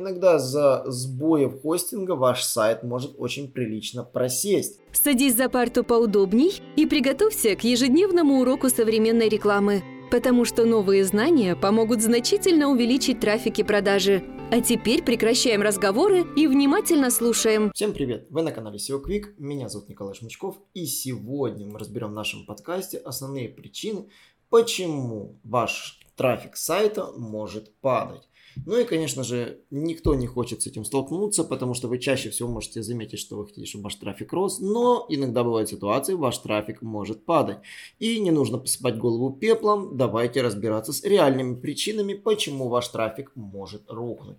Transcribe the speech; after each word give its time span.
иногда 0.00 0.38
за 0.38 0.82
сбоев 0.86 1.62
хостинга 1.62 2.12
ваш 2.12 2.42
сайт 2.42 2.82
может 2.82 3.14
очень 3.18 3.50
прилично 3.50 4.02
просесть. 4.02 4.80
Садись 4.92 5.36
за 5.36 5.48
парту 5.48 5.84
поудобней 5.84 6.60
и 6.76 6.86
приготовься 6.86 7.54
к 7.54 7.64
ежедневному 7.64 8.40
уроку 8.40 8.68
современной 8.68 9.28
рекламы, 9.28 9.82
потому 10.10 10.44
что 10.44 10.64
новые 10.64 11.04
знания 11.04 11.54
помогут 11.54 12.02
значительно 12.02 12.68
увеличить 12.68 13.20
трафик 13.20 13.58
и 13.58 13.62
продажи. 13.62 14.24
А 14.50 14.60
теперь 14.60 15.04
прекращаем 15.04 15.62
разговоры 15.62 16.24
и 16.34 16.48
внимательно 16.48 17.10
слушаем. 17.10 17.70
Всем 17.72 17.92
привет! 17.92 18.26
Вы 18.30 18.42
на 18.42 18.50
канале 18.50 18.78
SEO 18.78 19.00
Quick, 19.00 19.34
меня 19.38 19.68
зовут 19.68 19.88
Николай 19.88 20.14
Шмычков, 20.14 20.56
и 20.74 20.86
сегодня 20.86 21.66
мы 21.66 21.78
разберем 21.78 22.08
в 22.08 22.14
нашем 22.14 22.44
подкасте 22.46 22.98
основные 22.98 23.48
причины, 23.48 24.08
почему 24.48 25.38
ваш 25.44 26.00
трафик 26.16 26.56
сайта 26.56 27.12
может 27.16 27.72
падать. 27.80 28.29
Ну 28.66 28.78
и, 28.78 28.84
конечно 28.84 29.22
же, 29.22 29.60
никто 29.70 30.14
не 30.14 30.26
хочет 30.26 30.62
с 30.62 30.66
этим 30.66 30.84
столкнуться, 30.84 31.44
потому 31.44 31.74
что 31.74 31.88
вы 31.88 31.98
чаще 31.98 32.30
всего 32.30 32.48
можете 32.48 32.82
заметить, 32.82 33.18
что 33.18 33.36
вы 33.36 33.46
хотите, 33.46 33.66
чтобы 33.66 33.84
ваш 33.84 33.94
трафик 33.94 34.32
рос, 34.32 34.60
но 34.60 35.06
иногда 35.08 35.44
бывают 35.44 35.68
ситуации, 35.68 36.14
ваш 36.14 36.38
трафик 36.38 36.82
может 36.82 37.24
падать. 37.24 37.58
И 37.98 38.18
не 38.20 38.30
нужно 38.30 38.58
посыпать 38.58 38.98
голову 38.98 39.32
пеплом, 39.32 39.96
давайте 39.96 40.42
разбираться 40.42 40.92
с 40.92 41.04
реальными 41.04 41.54
причинами, 41.54 42.14
почему 42.14 42.68
ваш 42.68 42.88
трафик 42.88 43.32
может 43.34 43.82
рухнуть. 43.88 44.38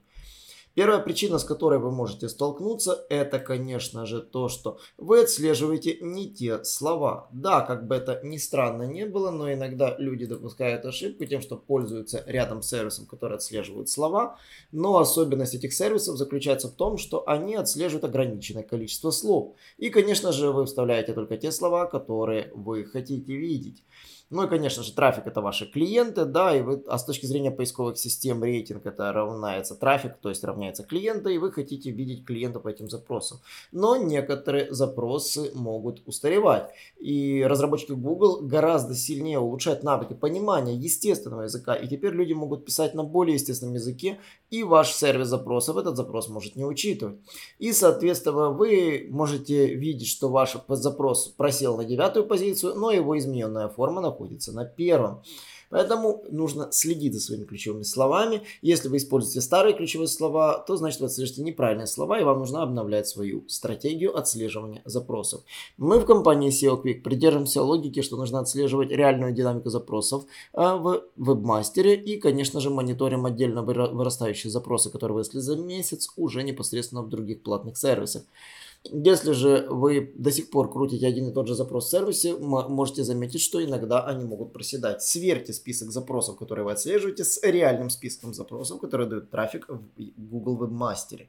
Первая 0.74 1.00
причина, 1.00 1.38
с 1.38 1.44
которой 1.44 1.80
вы 1.80 1.92
можете 1.92 2.30
столкнуться, 2.30 3.06
это, 3.10 3.40
конечно 3.40 4.06
же, 4.06 4.22
то, 4.22 4.48
что 4.48 4.80
вы 4.98 5.22
отслеживаете 5.22 5.98
не 6.00 6.32
те 6.34 6.64
слова. 6.64 7.28
Да, 7.34 7.62
как 7.62 7.88
бы 7.88 7.96
это 7.96 8.22
ни 8.24 8.38
странно 8.38 8.84
не 8.84 9.06
было, 9.06 9.32
но 9.32 9.52
иногда 9.52 9.96
люди 9.98 10.26
допускают 10.26 10.86
ошибку 10.86 11.26
тем, 11.26 11.42
что 11.42 11.58
пользуются 11.58 12.24
рядом 12.26 12.62
сервисом, 12.62 13.06
который 13.06 13.36
отслеживает 13.36 13.90
слова. 13.90 14.38
Но 14.72 14.98
особенность 14.98 15.56
этих 15.56 15.74
сервисов 15.74 16.18
заключается 16.18 16.70
в 16.70 16.76
том, 16.76 16.98
что 16.98 17.28
они 17.28 17.56
отслеживают 17.56 18.06
ограниченное 18.06 18.64
количество 18.64 19.12
слов. 19.12 19.56
И, 19.78 19.90
конечно 19.90 20.32
же, 20.32 20.52
вы 20.52 20.66
вставляете 20.66 21.14
только 21.14 21.36
те 21.36 21.52
слова, 21.52 21.86
которые 21.86 22.52
вы 22.56 22.86
хотите 22.86 23.36
видеть. 23.36 23.84
Ну 24.32 24.44
и, 24.46 24.48
конечно 24.48 24.82
же, 24.82 24.94
трафик 24.94 25.28
это 25.28 25.42
ваши 25.42 25.66
клиенты, 25.66 26.24
да, 26.24 26.56
и 26.56 26.62
вы, 26.62 26.82
а 26.88 26.98
с 26.98 27.04
точки 27.04 27.26
зрения 27.26 27.52
поисковых 27.52 27.98
систем 27.98 28.42
рейтинг 28.42 28.86
это 28.86 29.12
равняется 29.12 29.76
трафик, 29.76 30.16
то 30.22 30.30
есть 30.30 30.46
равняется 30.46 30.84
клиента, 30.84 31.30
и 31.30 31.38
вы 31.38 31.52
хотите 31.52 31.92
видеть 31.92 32.24
клиента 32.24 32.62
по 32.62 32.70
этим 32.70 32.90
запросам. 32.90 33.40
Но 33.74 33.98
некоторые 33.98 34.74
запросы 34.74 35.52
могут 35.54 36.02
устаревать, 36.06 36.70
и 36.98 37.44
разработчики 37.46 37.92
Google 37.92 38.40
гораздо 38.42 38.96
сильнее 38.96 39.40
улучшают 39.40 39.84
навыки 39.84 40.14
понимания 40.14 40.76
естественного 40.76 41.42
языка, 41.42 41.76
и 41.76 41.90
теперь 41.90 42.14
люди 42.14 42.32
могут 42.32 42.64
писать 42.64 42.94
на 42.94 43.04
более 43.04 43.34
естественном 43.34 43.74
языке, 43.74 44.20
и 44.50 44.64
ваш 44.64 44.94
сервис 44.94 45.28
запросов 45.28 45.76
этот 45.76 45.98
запрос 45.98 46.30
может 46.30 46.56
не 46.56 46.64
учитывать. 46.64 47.18
И, 47.60 47.74
соответственно, 47.74 48.52
вы 48.52 49.08
можете 49.10 49.76
видеть, 49.76 50.08
что 50.08 50.30
ваш 50.30 50.56
запрос 50.70 51.28
просел 51.28 51.76
на 51.76 51.84
девятую 51.84 52.26
позицию, 52.26 52.76
но 52.76 52.92
его 52.92 53.18
измененная 53.18 53.68
форма 53.68 54.00
находится 54.00 54.21
находится 54.22 54.52
на 54.52 54.66
первом. 54.66 55.22
Поэтому 55.70 56.26
нужно 56.30 56.68
следить 56.72 57.14
за 57.14 57.22
своими 57.22 57.46
ключевыми 57.46 57.84
словами. 57.84 58.42
Если 58.62 58.90
вы 58.90 58.98
используете 58.98 59.40
старые 59.40 59.74
ключевые 59.74 60.10
слова, 60.10 60.58
то 60.68 60.76
значит 60.76 61.00
вы 61.00 61.06
отслеживаете 61.06 61.44
неправильные 61.44 61.88
слова, 61.88 62.20
и 62.20 62.24
вам 62.26 62.40
нужно 62.40 62.62
обновлять 62.62 63.08
свою 63.08 63.48
стратегию 63.48 64.18
отслеживания 64.18 64.82
запросов. 64.84 65.42
Мы 65.78 66.00
в 66.00 66.06
компании 66.06 66.52
SEO 66.52 66.84
Quick 66.84 67.02
придерживаемся 67.02 67.64
логики, 67.64 68.02
что 68.02 68.18
нужно 68.18 68.40
отслеживать 68.40 68.92
реальную 68.92 69.34
динамику 69.34 69.70
запросов 69.70 70.26
а, 70.54 70.76
в 70.76 71.04
вебмастере 71.16 71.96
и, 71.96 72.20
конечно 72.20 72.60
же, 72.60 72.70
мониторим 72.70 73.26
отдельно 73.26 73.64
вырастающие 73.64 74.52
запросы, 74.52 74.90
которые 74.90 75.16
выросли 75.16 75.40
за 75.40 75.56
месяц 75.56 76.10
уже 76.18 76.44
непосредственно 76.44 77.02
в 77.02 77.10
других 77.10 77.44
платных 77.44 77.78
сервисах. 77.78 78.24
Если 78.84 79.34
же 79.34 79.68
вы 79.70 80.12
до 80.16 80.32
сих 80.32 80.50
пор 80.50 80.72
крутите 80.72 81.06
один 81.06 81.30
и 81.30 81.34
тот 81.34 81.48
же 81.48 81.54
запрос 81.54 81.86
в 81.88 81.90
сервисе, 81.92 82.36
можете 82.36 83.04
заметить, 83.04 83.42
что 83.42 83.64
иногда 83.64 84.04
они 84.06 84.26
могут 84.26 84.54
проседать. 84.54 85.04
Сверьте 85.04 85.54
список 85.54 85.92
запросов, 85.92 86.38
которые 86.38 86.66
вы 86.66 86.72
отслеживаете, 86.72 87.24
с 87.24 87.40
реальным 87.44 87.92
списком 87.92 88.34
запросов, 88.34 88.82
которые 88.82 89.08
дают 89.08 89.30
трафик 89.30 89.70
в 89.70 89.82
Google 90.18 90.66
Webmaster. 90.66 91.28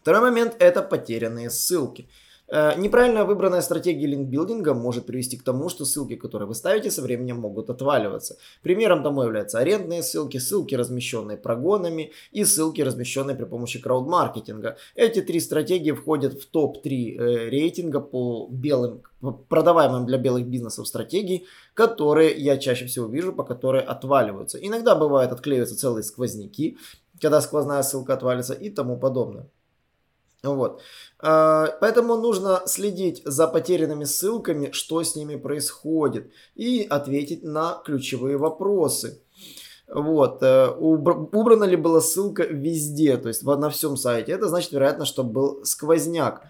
Второй 0.00 0.22
момент– 0.22 0.56
это 0.58 0.82
потерянные 0.82 1.50
ссылки. 1.50 2.08
Э, 2.50 2.74
неправильно 2.78 3.24
выбранная 3.24 3.60
стратегия 3.60 4.06
линкбилдинга 4.06 4.72
может 4.74 5.06
привести 5.06 5.36
к 5.36 5.42
тому, 5.42 5.68
что 5.68 5.84
ссылки, 5.84 6.16
которые 6.16 6.48
вы 6.48 6.54
ставите, 6.54 6.90
со 6.90 7.02
временем 7.02 7.40
могут 7.40 7.68
отваливаться. 7.70 8.38
Примером 8.62 9.02
тому 9.02 9.22
являются 9.22 9.58
арендные 9.58 10.02
ссылки, 10.02 10.38
ссылки, 10.38 10.74
размещенные 10.74 11.36
прогонами 11.36 12.12
и 12.32 12.44
ссылки, 12.44 12.80
размещенные 12.80 13.36
при 13.36 13.44
помощи 13.44 13.80
краудмаркетинга. 13.80 14.76
Эти 14.94 15.20
три 15.20 15.40
стратегии 15.40 15.92
входят 15.92 16.34
в 16.34 16.46
топ-3 16.46 16.88
э, 16.88 17.48
рейтинга 17.50 18.00
по 18.00 18.48
белым 18.50 19.02
продаваемым 19.48 20.06
для 20.06 20.16
белых 20.16 20.46
бизнесов 20.46 20.86
стратегий, 20.86 21.46
которые 21.74 22.34
я 22.36 22.56
чаще 22.56 22.86
всего 22.86 23.06
вижу, 23.08 23.32
по 23.32 23.44
которые 23.44 23.82
отваливаются. 23.82 24.58
Иногда 24.58 24.94
бывает 24.94 25.32
отклеиваются 25.32 25.76
целые 25.76 26.04
сквозняки, 26.04 26.78
когда 27.20 27.40
сквозная 27.40 27.82
ссылка 27.82 28.14
отвалится 28.14 28.54
и 28.54 28.70
тому 28.70 28.96
подобное. 28.96 29.48
Вот. 30.54 30.82
А, 31.20 31.66
поэтому 31.80 32.16
нужно 32.16 32.62
следить 32.66 33.22
за 33.24 33.48
потерянными 33.48 34.04
ссылками, 34.04 34.70
что 34.72 35.02
с 35.02 35.16
ними 35.16 35.36
происходит, 35.36 36.30
и 36.54 36.86
ответить 36.88 37.42
на 37.42 37.80
ключевые 37.84 38.36
вопросы. 38.36 39.20
Вот. 39.88 40.42
Э, 40.42 40.68
убрана 40.68 41.64
ли 41.64 41.76
была 41.76 42.00
ссылка 42.00 42.44
везде, 42.44 43.16
то 43.16 43.28
есть 43.28 43.42
на 43.42 43.70
всем 43.70 43.96
сайте. 43.96 44.32
Это 44.32 44.48
значит, 44.48 44.72
вероятно, 44.72 45.04
что 45.04 45.24
был 45.24 45.64
сквозняк. 45.64 46.42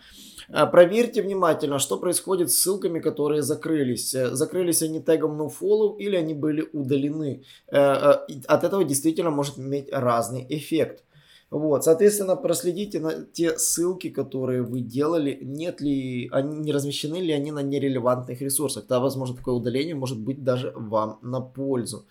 А, 0.51 0.67
проверьте 0.67 1.23
внимательно, 1.23 1.79
что 1.79 1.99
происходит 1.99 2.51
с 2.51 2.57
ссылками, 2.57 3.01
которые 3.01 3.43
закрылись. 3.43 4.15
Э, 4.15 4.35
закрылись 4.35 4.83
они 4.83 5.01
тегом 5.01 5.41
nofollow 5.41 5.99
или 5.99 6.17
они 6.17 6.35
были 6.35 6.69
удалены. 6.73 7.45
Э, 7.71 8.17
от 8.47 8.65
этого 8.65 8.85
действительно 8.85 9.31
может 9.31 9.59
иметь 9.59 9.89
разный 9.93 10.47
эффект. 10.49 11.05
Вот, 11.51 11.85
соответственно, 11.85 12.37
проследите 12.37 13.01
на 13.01 13.25
те 13.25 13.59
ссылки, 13.59 14.11
которые 14.11 14.63
вы 14.63 14.81
делали, 14.81 15.39
нет 15.41 15.81
ли, 15.81 16.29
они 16.31 16.59
не 16.59 16.73
размещены 16.73 17.17
ли 17.17 17.33
они 17.33 17.53
на 17.53 17.63
нерелевантных 17.63 18.43
ресурсах. 18.43 18.87
Да, 18.87 19.01
возможно, 19.01 19.35
такое 19.35 19.55
удаление 19.55 19.95
может 19.95 20.21
быть 20.21 20.45
даже 20.45 20.73
вам 20.77 21.19
на 21.23 21.41
пользу. 21.41 22.07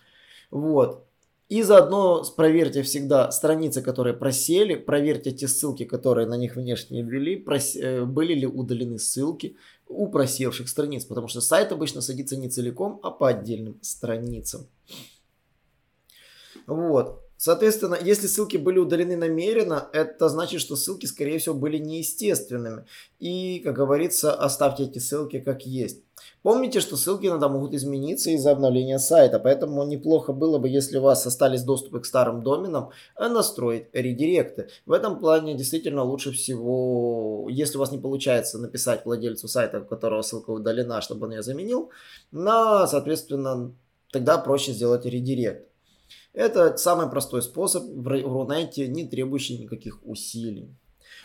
Вот. 0.50 1.04
И 1.48 1.62
заодно 1.62 2.24
проверьте 2.36 2.82
всегда 2.82 3.30
страницы, 3.30 3.80
которые 3.80 4.12
просели, 4.12 4.74
проверьте 4.74 5.30
те 5.30 5.46
ссылки, 5.46 5.84
которые 5.84 6.26
на 6.26 6.36
них 6.36 6.56
внешне 6.56 7.02
ввели, 7.02 7.36
прос... 7.36 7.76
Э, 7.76 8.04
были 8.04 8.34
ли 8.34 8.46
удалены 8.46 8.98
ссылки 8.98 9.56
у 9.86 10.08
просевших 10.08 10.68
страниц, 10.68 11.04
потому 11.04 11.28
что 11.28 11.40
сайт 11.40 11.72
обычно 11.72 12.02
садится 12.02 12.36
не 12.36 12.50
целиком, 12.50 13.00
а 13.02 13.10
по 13.10 13.28
отдельным 13.28 13.78
страницам. 13.82 14.66
Вот. 16.66 17.27
Соответственно, 17.38 17.96
если 18.02 18.26
ссылки 18.26 18.56
были 18.56 18.80
удалены 18.80 19.16
намеренно, 19.16 19.88
это 19.92 20.28
значит, 20.28 20.60
что 20.60 20.74
ссылки, 20.74 21.06
скорее 21.06 21.38
всего, 21.38 21.54
были 21.54 21.78
неестественными. 21.78 22.84
И, 23.20 23.60
как 23.60 23.76
говорится, 23.76 24.34
оставьте 24.34 24.82
эти 24.82 24.98
ссылки 24.98 25.38
как 25.38 25.64
есть. 25.64 26.02
Помните, 26.42 26.80
что 26.80 26.96
ссылки 26.96 27.26
иногда 27.26 27.48
могут 27.48 27.74
измениться 27.74 28.30
из-за 28.30 28.50
обновления 28.50 28.98
сайта, 28.98 29.38
поэтому 29.38 29.84
неплохо 29.84 30.32
было 30.32 30.58
бы, 30.58 30.68
если 30.68 30.98
у 30.98 31.02
вас 31.02 31.24
остались 31.26 31.62
доступы 31.62 32.00
к 32.00 32.06
старым 32.06 32.42
доменам, 32.42 32.90
настроить 33.16 33.86
редиректы. 33.92 34.68
В 34.84 34.90
этом 34.90 35.20
плане 35.20 35.54
действительно 35.54 36.02
лучше 36.02 36.32
всего, 36.32 37.46
если 37.48 37.76
у 37.76 37.80
вас 37.80 37.92
не 37.92 37.98
получается 37.98 38.58
написать 38.58 39.04
владельцу 39.04 39.46
сайта, 39.46 39.80
у 39.80 39.84
которого 39.84 40.22
ссылка 40.22 40.50
удалена, 40.50 41.00
чтобы 41.02 41.26
он 41.26 41.34
ее 41.34 41.42
заменил, 41.42 41.90
на, 42.32 42.88
соответственно, 42.88 43.72
тогда 44.10 44.38
проще 44.38 44.72
сделать 44.72 45.04
редирект. 45.04 45.68
Это 46.38 46.76
самый 46.76 47.10
простой 47.10 47.42
способ 47.42 47.82
в 47.82 48.06
Рунете, 48.06 48.86
не 48.86 49.04
требующий 49.04 49.58
никаких 49.58 49.98
усилий. 50.04 50.68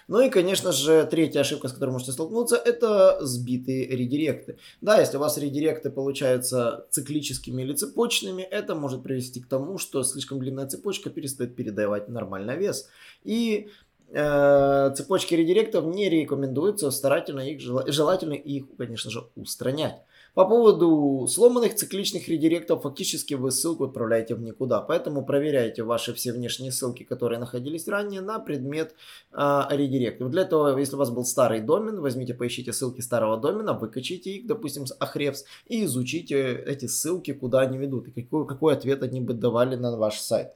Ну 0.08 0.20
и, 0.22 0.30
конечно 0.32 0.72
же, 0.72 1.06
третья 1.06 1.42
ошибка, 1.42 1.68
с 1.68 1.72
которой 1.72 1.92
можете 1.92 2.14
столкнуться, 2.14 2.56
это 2.56 3.24
сбитые 3.24 3.86
редиректы. 3.86 4.58
Да, 4.82 5.00
если 5.00 5.18
у 5.18 5.20
вас 5.20 5.38
редиректы 5.38 5.92
получаются 5.92 6.88
циклическими 6.90 7.62
или 7.62 7.76
цепочными, 7.76 8.42
это 8.42 8.74
может 8.74 9.04
привести 9.04 9.40
к 9.40 9.48
тому, 9.48 9.78
что 9.78 10.02
слишком 10.02 10.40
длинная 10.40 10.66
цепочка 10.66 11.12
перестает 11.12 11.56
передавать 11.56 12.10
нормальный 12.10 12.58
вес. 12.58 12.90
И 13.24 13.70
э, 14.10 14.94
цепочки 14.96 15.36
редиректов 15.36 15.86
не 15.86 16.10
рекомендуется 16.10 16.90
старательно 16.90 17.42
их, 17.42 17.62
желательно 17.62 18.34
их, 18.34 18.66
конечно 18.80 19.12
же, 19.12 19.28
устранять. 19.36 20.02
По 20.34 20.46
поводу 20.46 21.28
сломанных 21.28 21.76
цикличных 21.76 22.28
редиректов, 22.28 22.82
фактически 22.82 23.36
вы 23.36 23.52
ссылку 23.52 23.84
отправляете 23.84 24.34
в 24.34 24.42
никуда. 24.42 24.82
Поэтому 24.82 25.24
проверяйте 25.24 25.84
ваши 25.84 26.12
все 26.16 26.34
внешние 26.34 26.72
ссылки, 26.72 27.04
которые 27.04 27.38
находились 27.38 27.88
ранее, 27.88 28.22
на 28.22 28.40
предмет 28.40 28.96
э, 29.32 29.62
редиректов. 29.70 30.32
Для 30.32 30.42
этого, 30.42 30.76
если 30.76 30.96
у 30.96 30.98
вас 30.98 31.12
был 31.12 31.24
старый 31.24 31.62
домен, 31.62 32.02
возьмите, 32.02 32.34
поищите 32.34 32.74
ссылки 32.74 33.02
старого 33.02 33.38
домена, 33.38 33.74
выкачите 33.74 34.32
их, 34.32 34.48
допустим, 34.48 34.88
с 34.88 34.98
Ahrefs, 35.00 35.44
и 35.68 35.86
изучите 35.86 36.56
эти 36.66 36.88
ссылки, 36.88 37.32
куда 37.32 37.60
они 37.60 37.78
ведут, 37.78 38.08
и 38.08 38.24
какой, 38.24 38.48
какой 38.48 38.74
ответ 38.74 39.04
они 39.04 39.22
бы 39.22 39.36
давали 39.36 39.76
на 39.76 39.96
ваш 39.96 40.18
сайт. 40.18 40.54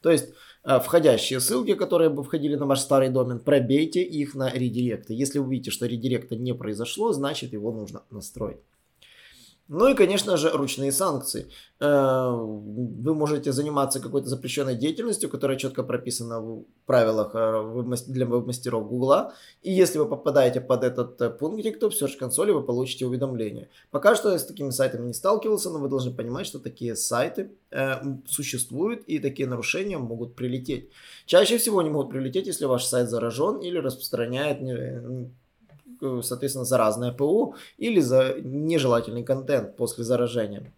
То 0.00 0.10
есть, 0.10 0.32
э, 0.64 0.80
входящие 0.80 1.40
ссылки, 1.40 1.74
которые 1.74 2.08
бы 2.08 2.24
входили 2.24 2.56
на 2.56 2.64
ваш 2.64 2.80
старый 2.80 3.10
домен, 3.10 3.40
пробейте 3.40 4.02
их 4.02 4.34
на 4.34 4.50
редиректы. 4.50 5.12
Если 5.12 5.38
вы 5.38 5.50
видите, 5.50 5.70
что 5.70 5.84
редиректа 5.84 6.34
не 6.34 6.54
произошло, 6.54 7.12
значит 7.12 7.52
его 7.52 7.72
нужно 7.72 8.00
настроить. 8.10 8.56
Ну 9.68 9.88
и, 9.88 9.94
конечно 9.94 10.36
же, 10.36 10.50
ручные 10.50 10.92
санкции. 10.92 11.46
Э, 11.80 12.30
вы 12.30 13.14
можете 13.14 13.52
заниматься 13.52 14.00
какой-то 14.00 14.28
запрещенной 14.28 14.74
деятельностью, 14.74 15.28
которая 15.28 15.58
четко 15.58 15.82
прописана 15.82 16.40
в 16.40 16.64
правилах 16.86 17.30
э, 17.34 17.84
для 18.06 18.26
веб-мастеров 18.26 18.88
Гугла. 18.88 19.34
И 19.62 19.70
если 19.70 19.98
вы 19.98 20.06
попадаете 20.06 20.60
под 20.60 20.84
этот 20.84 21.20
э, 21.20 21.30
пунктик, 21.30 21.78
то 21.78 21.90
в 21.90 21.92
Search 21.92 22.16
консоли 22.18 22.52
вы 22.52 22.62
получите 22.62 23.06
уведомление. 23.06 23.68
Пока 23.90 24.14
что 24.14 24.32
я 24.32 24.38
с 24.38 24.46
такими 24.46 24.70
сайтами 24.70 25.06
не 25.06 25.12
сталкивался, 25.12 25.70
но 25.70 25.78
вы 25.78 25.88
должны 25.88 26.12
понимать, 26.12 26.46
что 26.46 26.58
такие 26.58 26.96
сайты 26.96 27.50
существуют 28.26 29.02
и 29.06 29.18
такие 29.18 29.46
нарушения 29.46 29.98
могут 29.98 30.34
прилететь. 30.34 30.88
Чаще 31.26 31.58
всего 31.58 31.80
они 31.80 31.90
могут 31.90 32.10
прилететь, 32.10 32.46
если 32.46 32.64
ваш 32.64 32.84
сайт 32.84 33.10
заражен 33.10 33.58
или 33.58 33.76
распространяет 33.76 34.62
Э, 34.78 35.26
соответственно, 36.00 36.64
заразное 36.64 37.12
ПО 37.12 37.54
или 37.76 38.00
за 38.00 38.36
нежелательный 38.40 39.24
контент 39.24 39.76
после 39.76 40.04
заражения. 40.04 40.72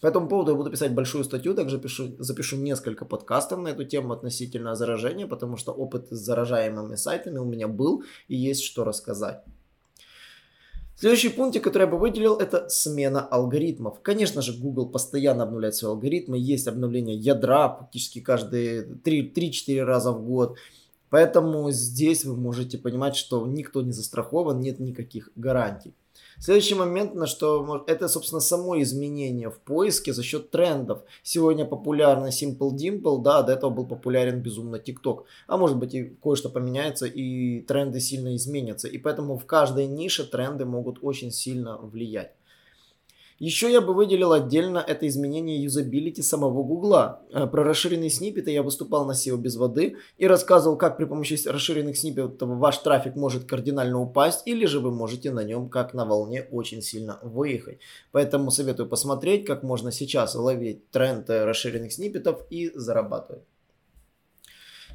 По 0.00 0.06
этому 0.06 0.28
поводу 0.28 0.52
я 0.52 0.56
буду 0.56 0.70
писать 0.70 0.94
большую 0.94 1.24
статью, 1.24 1.54
также 1.54 1.78
пишу, 1.78 2.14
запишу 2.18 2.56
несколько 2.56 3.04
подкастов 3.04 3.58
на 3.58 3.68
эту 3.68 3.84
тему 3.84 4.12
относительно 4.12 4.76
заражения, 4.76 5.26
потому 5.26 5.56
что 5.56 5.72
опыт 5.72 6.06
с 6.10 6.18
заражаемыми 6.18 6.94
сайтами 6.94 7.38
у 7.38 7.44
меня 7.44 7.66
был 7.66 8.04
и 8.28 8.36
есть 8.36 8.62
что 8.62 8.84
рассказать. 8.84 9.42
Следующий 10.94 11.28
пункт, 11.28 11.60
который 11.60 11.84
я 11.84 11.86
бы 11.88 11.96
выделил, 11.96 12.36
это 12.36 12.68
смена 12.68 13.20
алгоритмов. 13.20 14.00
Конечно 14.02 14.42
же, 14.42 14.52
Google 14.52 14.86
постоянно 14.88 15.44
обновляет 15.44 15.76
свои 15.76 15.92
алгоритмы. 15.92 16.38
Есть 16.38 16.66
обновление 16.66 17.16
ядра 17.16 17.68
практически 17.68 18.20
каждые 18.20 18.84
3-4 18.84 19.84
раза 19.84 20.10
в 20.10 20.24
год. 20.24 20.58
Поэтому 21.10 21.70
здесь 21.70 22.24
вы 22.24 22.36
можете 22.36 22.78
понимать, 22.78 23.16
что 23.16 23.46
никто 23.46 23.82
не 23.82 23.92
застрахован, 23.92 24.60
нет 24.60 24.80
никаких 24.80 25.30
гарантий. 25.36 25.94
Следующий 26.40 26.76
момент, 26.76 27.14
на 27.14 27.26
что 27.26 27.84
это, 27.88 28.06
собственно, 28.06 28.40
само 28.40 28.80
изменение 28.80 29.50
в 29.50 29.58
поиске 29.58 30.12
за 30.12 30.22
счет 30.22 30.50
трендов. 30.50 31.00
Сегодня 31.22 31.64
популярна 31.64 32.28
Simple 32.28 32.70
Dimple, 32.76 33.22
да, 33.22 33.42
до 33.42 33.52
этого 33.52 33.70
был 33.70 33.86
популярен 33.86 34.40
безумно 34.40 34.76
TikTok. 34.76 35.24
А 35.48 35.56
может 35.56 35.76
быть 35.78 35.94
и 35.94 36.04
кое-что 36.22 36.48
поменяется, 36.48 37.06
и 37.06 37.60
тренды 37.62 37.98
сильно 37.98 38.36
изменятся. 38.36 38.86
И 38.86 38.98
поэтому 38.98 39.36
в 39.36 39.46
каждой 39.46 39.86
нише 39.86 40.24
тренды 40.24 40.64
могут 40.64 40.98
очень 41.02 41.32
сильно 41.32 41.76
влиять. 41.76 42.37
Еще 43.38 43.70
я 43.70 43.80
бы 43.80 43.94
выделил 43.94 44.32
отдельно 44.32 44.78
это 44.78 45.06
изменение 45.06 45.62
юзабилити 45.62 46.22
самого 46.22 46.64
Гугла. 46.64 47.22
Э, 47.30 47.46
про 47.46 47.62
расширенные 47.62 48.10
сниппеты 48.10 48.50
я 48.50 48.64
выступал 48.64 49.06
на 49.06 49.12
SEO 49.12 49.36
без 49.36 49.54
воды 49.56 49.96
и 50.16 50.26
рассказывал, 50.26 50.76
как 50.76 50.96
при 50.96 51.04
помощи 51.04 51.38
расширенных 51.46 51.96
сниппетов 51.96 52.48
ваш 52.48 52.78
трафик 52.78 53.14
может 53.14 53.44
кардинально 53.44 54.00
упасть, 54.00 54.42
или 54.46 54.66
же 54.66 54.80
вы 54.80 54.90
можете 54.90 55.30
на 55.30 55.44
нем, 55.44 55.68
как 55.68 55.94
на 55.94 56.04
волне, 56.04 56.48
очень 56.50 56.82
сильно 56.82 57.20
выехать. 57.22 57.78
Поэтому 58.10 58.50
советую 58.50 58.88
посмотреть, 58.88 59.46
как 59.46 59.62
можно 59.62 59.92
сейчас 59.92 60.34
ловить 60.34 60.90
тренд 60.90 61.30
э, 61.30 61.44
расширенных 61.44 61.92
сниппетов 61.92 62.42
и 62.50 62.72
зарабатывать. 62.74 63.44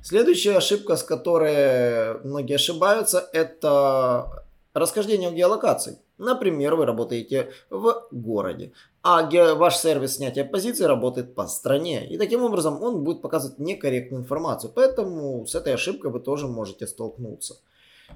Следующая 0.04 0.58
ошибка, 0.58 0.98
с 0.98 1.04
которой 1.04 2.20
многие 2.26 2.56
ошибаются, 2.56 3.30
это 3.32 4.44
расхождение 4.74 5.30
в 5.30 5.34
геолокации. 5.34 6.00
Например, 6.18 6.76
вы 6.76 6.86
работаете 6.86 7.52
в 7.70 8.08
городе, 8.12 8.72
а 9.02 9.30
ваш 9.56 9.78
сервис 9.78 10.16
снятия 10.16 10.46
позиции 10.46 10.86
работает 10.86 11.36
по 11.36 11.48
стране. 11.48 12.08
И 12.08 12.18
таким 12.18 12.44
образом 12.44 12.82
он 12.82 13.04
будет 13.04 13.22
показывать 13.22 13.60
некорректную 13.60 14.22
информацию. 14.22 14.72
Поэтому 14.74 15.46
с 15.46 15.56
этой 15.56 15.74
ошибкой 15.74 16.12
вы 16.12 16.20
тоже 16.20 16.48
можете 16.48 16.88
столкнуться. 16.88 17.56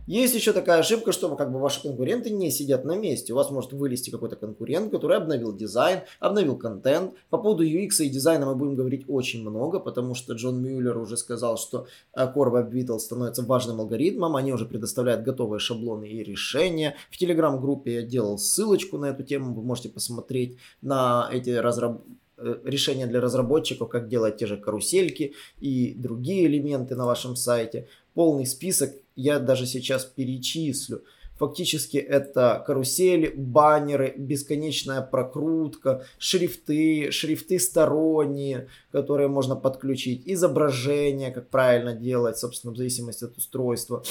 Есть 0.07 0.35
еще 0.35 0.53
такая 0.53 0.79
ошибка, 0.79 1.11
что 1.11 1.35
как 1.35 1.51
бы 1.51 1.59
ваши 1.59 1.81
конкуренты 1.81 2.29
не 2.29 2.49
сидят 2.49 2.85
на 2.85 2.95
месте. 2.95 3.33
У 3.33 3.35
вас 3.35 3.51
может 3.51 3.73
вылезти 3.73 4.09
какой-то 4.09 4.37
конкурент, 4.37 4.89
который 4.89 5.17
обновил 5.17 5.53
дизайн, 5.53 5.99
обновил 6.21 6.57
контент. 6.57 7.13
По 7.29 7.37
поводу 7.37 7.65
UX 7.65 7.97
и 7.99 8.07
дизайна 8.09 8.45
мы 8.45 8.55
будем 8.55 8.75
говорить 8.75 9.03
очень 9.09 9.41
много, 9.41 9.81
потому 9.81 10.15
что 10.15 10.33
Джон 10.33 10.61
Мюллер 10.61 10.97
уже 10.97 11.17
сказал, 11.17 11.57
что 11.57 11.87
э, 12.13 12.21
Core 12.21 12.53
Web 12.53 12.71
Vitals 12.71 12.99
становится 12.99 13.43
важным 13.43 13.81
алгоритмом. 13.81 14.37
Они 14.37 14.53
уже 14.53 14.65
предоставляют 14.65 15.23
готовые 15.23 15.59
шаблоны 15.59 16.07
и 16.07 16.23
решения. 16.23 16.95
В 17.11 17.21
Telegram-группе 17.21 17.95
я 17.95 18.01
делал 18.01 18.37
ссылочку 18.37 18.97
на 18.97 19.07
эту 19.07 19.23
тему, 19.23 19.53
вы 19.53 19.61
можете 19.61 19.89
посмотреть 19.89 20.57
на 20.81 21.29
эти 21.33 21.49
разработки 21.49 22.07
э, 22.37 22.55
решения 22.63 23.07
для 23.07 23.19
разработчиков, 23.19 23.89
как 23.89 24.07
делать 24.07 24.37
те 24.37 24.47
же 24.47 24.55
карусельки 24.55 25.33
и 25.59 25.93
другие 25.97 26.45
элементы 26.45 26.95
на 26.95 27.05
вашем 27.05 27.35
сайте. 27.35 27.89
Полный 28.13 28.45
список 28.45 28.91
я 29.17 29.39
даже 29.39 29.65
сейчас 29.65 30.05
перечислю. 30.05 31.03
Фактически 31.37 31.97
это 31.97 32.63
карусели, 32.65 33.31
баннеры, 33.35 34.13
бесконечная 34.17 35.01
прокрутка, 35.01 36.03
шрифты, 36.17 37.11
шрифты 37.11 37.59
сторонние, 37.59 38.69
которые 38.91 39.27
можно 39.27 39.55
подключить, 39.55 40.23
изображения, 40.25 41.31
как 41.31 41.49
правильно 41.49 41.93
делать, 41.93 42.37
собственно, 42.39 42.73
в 42.73 42.77
зависимости 42.77 43.25
от 43.25 43.37
устройства, 43.37 44.03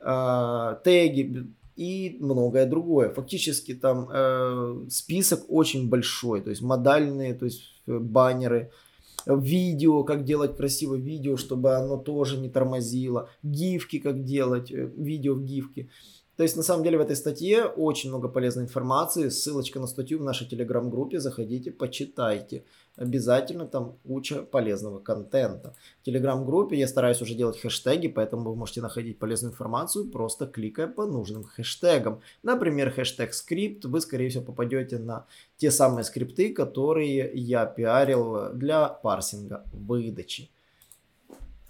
э, 0.00 0.76
теги 0.82 1.46
и 1.76 2.16
многое 2.20 2.66
другое. 2.66 3.10
Фактически 3.10 3.74
там 3.74 4.08
э, 4.12 4.86
список 4.90 5.44
очень 5.48 5.88
большой, 5.88 6.40
то 6.40 6.50
есть 6.50 6.62
модальные, 6.62 7.34
то 7.34 7.44
есть 7.44 7.62
э, 7.86 7.96
баннеры, 7.96 8.72
видео, 9.26 10.04
как 10.04 10.24
делать 10.24 10.56
красивое 10.56 10.98
видео, 10.98 11.36
чтобы 11.36 11.74
оно 11.74 11.96
тоже 11.96 12.38
не 12.38 12.48
тормозило, 12.48 13.28
гифки, 13.42 13.98
как 13.98 14.24
делать, 14.24 14.70
э, 14.70 14.90
видео 14.96 15.34
в 15.34 15.44
гифке. 15.44 15.88
То 16.42 16.44
есть, 16.44 16.56
на 16.56 16.64
самом 16.64 16.82
деле, 16.82 16.98
в 16.98 17.00
этой 17.00 17.14
статье 17.14 17.66
очень 17.66 18.08
много 18.08 18.28
полезной 18.28 18.64
информации. 18.64 19.28
Ссылочка 19.28 19.78
на 19.78 19.86
статью 19.86 20.18
в 20.18 20.24
нашей 20.24 20.44
телеграм-группе. 20.48 21.20
Заходите, 21.20 21.70
почитайте. 21.70 22.64
Обязательно 22.96 23.68
там 23.68 23.96
куча 24.04 24.42
полезного 24.42 24.98
контента. 24.98 25.76
В 26.00 26.04
телеграм-группе 26.04 26.76
я 26.76 26.88
стараюсь 26.88 27.22
уже 27.22 27.34
делать 27.34 27.60
хэштеги, 27.60 28.08
поэтому 28.08 28.50
вы 28.50 28.56
можете 28.56 28.80
находить 28.82 29.20
полезную 29.20 29.52
информацию, 29.52 30.10
просто 30.10 30.48
кликая 30.48 30.88
по 30.88 31.06
нужным 31.06 31.44
хэштегам. 31.44 32.20
Например, 32.42 32.90
хэштег 32.90 33.34
скрипт. 33.34 33.84
Вы, 33.84 34.00
скорее 34.00 34.28
всего, 34.28 34.42
попадете 34.42 34.98
на 34.98 35.26
те 35.58 35.70
самые 35.70 36.02
скрипты, 36.02 36.52
которые 36.52 37.30
я 37.34 37.66
пиарил 37.66 38.52
для 38.52 38.88
парсинга 38.88 39.62
выдачи. 39.72 40.50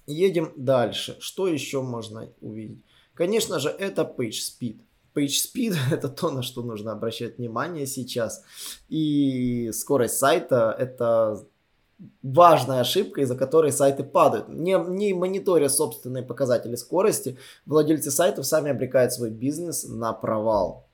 Едем 0.07 0.51
дальше. 0.57 1.19
Что 1.21 1.47
еще 1.47 1.83
можно 1.83 2.27
увидеть? 2.41 2.83
Конечно 3.15 3.59
же, 3.59 3.69
это 3.69 4.03
PageSpeed. 4.03 4.81
PageSpeed– 5.15 5.75
это 5.93 6.09
то, 6.09 6.31
на 6.31 6.43
что 6.43 6.63
нужно 6.63 6.93
обращать 6.93 7.39
внимание 7.39 7.87
сейчас. 7.87 8.43
И 8.89 9.71
скорость 9.73 10.19
сайта– 10.19 10.75
это 10.79 11.45
важная 12.23 12.81
ошибка, 12.81 13.21
из-за 13.21 13.37
которой 13.37 13.73
сайты 13.73 14.03
падают. 14.03 14.49
Не, 14.49 14.77
не 14.89 15.15
мониторя 15.15 15.69
собственные 15.69 16.23
показатели 16.23 16.75
скорости, 16.75 17.39
владельцы 17.67 18.11
сайтов 18.11 18.47
сами 18.47 18.71
обрекают 18.71 19.13
свой 19.13 19.31
бизнес 19.31 19.85
на 19.85 20.13
провал. 20.13 20.87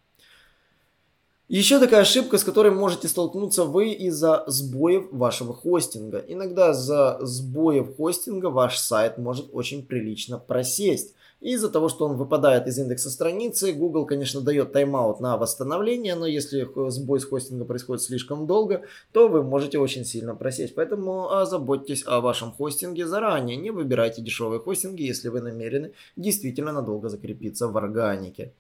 Еще 1.48 1.78
такая 1.78 2.02
ошибка, 2.02 2.36
с 2.36 2.44
которой 2.44 2.72
можете 2.72 3.08
столкнуться 3.08 3.64
вы 3.64 3.92
из-за 3.92 4.44
сбоев 4.48 5.10
вашего 5.10 5.54
хостинга. 5.54 6.18
Иногда 6.18 6.74
за 6.74 7.18
сбоев 7.22 7.96
хостинга 7.96 8.46
ваш 8.46 8.76
сайт 8.76 9.16
может 9.16 9.48
очень 9.54 9.86
прилично 9.86 10.38
просесть. 10.38 11.14
Из-за 11.40 11.68
того, 11.68 11.88
что 11.88 12.04
он 12.04 12.16
выпадает 12.16 12.66
из 12.66 12.78
индекса 12.78 13.10
страницы, 13.10 13.72
Google, 13.72 14.06
конечно, 14.06 14.40
дает 14.40 14.72
тайм-аут 14.72 15.20
на 15.20 15.36
восстановление, 15.36 16.16
но 16.16 16.26
если 16.26 16.68
сбой 16.90 17.20
с 17.20 17.24
хостинга 17.24 17.64
происходит 17.64 18.02
слишком 18.02 18.46
долго, 18.48 18.82
то 19.12 19.28
вы 19.28 19.44
можете 19.44 19.78
очень 19.78 20.04
сильно 20.04 20.34
просесть. 20.34 20.74
Поэтому 20.74 21.30
озаботьтесь 21.30 22.02
о 22.06 22.20
вашем 22.20 22.50
хостинге 22.50 23.06
заранее. 23.06 23.56
Не 23.56 23.70
выбирайте 23.70 24.20
дешевые 24.20 24.58
хостинги, 24.58 25.02
если 25.02 25.28
вы 25.28 25.40
намерены 25.40 25.92
действительно 26.16 26.72
надолго 26.72 27.08
закрепиться 27.08 27.68
в 27.68 27.76
органике. 27.76 28.52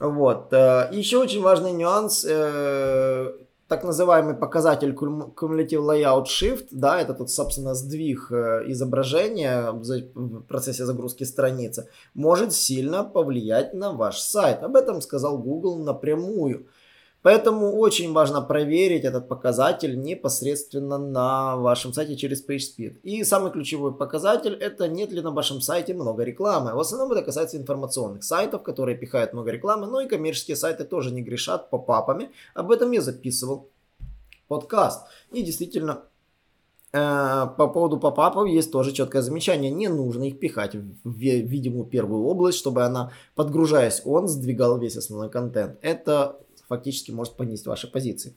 Вот. 0.00 0.52
Э, 0.52 0.88
Еще 0.90 1.18
очень 1.18 1.42
важный 1.42 1.72
нюанс 1.72 2.24
э, 2.28 3.32
так 3.70 3.84
называемый 3.84 4.34
показатель 4.34 4.90
Cumulative 4.90 5.80
Layout 5.80 6.24
Shift, 6.24 6.66
да, 6.72 7.00
это 7.00 7.14
тут, 7.14 7.30
собственно, 7.30 7.74
сдвиг 7.74 8.26
э, 8.32 8.64
изображения 8.66 9.70
в 9.70 10.42
процессе 10.48 10.84
загрузки 10.84 11.22
страницы, 11.22 11.88
может 12.12 12.52
сильно 12.52 13.04
повлиять 13.04 13.72
на 13.72 13.92
ваш 13.92 14.18
сайт. 14.18 14.64
Об 14.64 14.74
этом 14.74 15.00
сказал 15.00 15.38
Google 15.38 15.84
напрямую. 15.84 16.66
Поэтому 17.22 17.76
очень 17.76 18.12
важно 18.12 18.40
проверить 18.40 19.04
этот 19.04 19.28
показатель 19.28 20.00
непосредственно 20.00 20.98
на 20.98 21.56
вашем 21.56 21.92
сайте 21.92 22.16
через 22.16 22.46
PageSpeed. 22.46 23.00
И 23.02 23.24
самый 23.24 23.52
ключевой 23.52 23.94
показатель 23.94 24.54
это 24.54 24.88
нет 24.88 25.12
ли 25.12 25.20
на 25.20 25.30
вашем 25.30 25.60
сайте 25.60 25.92
много 25.92 26.22
рекламы. 26.24 26.74
В 26.74 26.80
основном 26.80 27.12
это 27.12 27.22
касается 27.22 27.58
информационных 27.58 28.24
сайтов, 28.24 28.62
которые 28.62 28.96
пихают 28.96 29.32
много 29.32 29.50
рекламы, 29.50 29.86
но 29.86 30.00
и 30.00 30.08
коммерческие 30.08 30.56
сайты 30.56 30.84
тоже 30.84 31.10
не 31.10 31.22
грешат 31.22 31.70
по 31.70 31.78
папами. 31.78 32.30
Об 32.54 32.70
этом 32.70 32.90
я 32.92 33.02
записывал 33.02 33.68
подкаст. 34.48 35.06
И 35.30 35.42
действительно 35.42 36.04
Э, 36.92 37.46
по 37.56 37.68
поводу 37.68 37.98
попапов 37.98 38.48
есть 38.48 38.72
тоже 38.72 38.92
четкое 38.92 39.22
замечание. 39.22 39.70
Не 39.70 39.88
нужно 39.88 40.24
их 40.24 40.40
пихать 40.40 40.74
в 40.74 41.16
видимую 41.16 41.84
первую 41.84 42.24
область, 42.24 42.58
чтобы 42.58 42.82
она, 42.82 43.12
подгружаясь, 43.34 44.02
он 44.04 44.26
сдвигал 44.26 44.78
весь 44.78 44.96
основной 44.96 45.30
контент. 45.30 45.78
Это 45.82 46.40
фактически 46.70 47.10
может 47.10 47.36
понизить 47.36 47.66
ваши 47.66 47.90
позиции. 47.90 48.32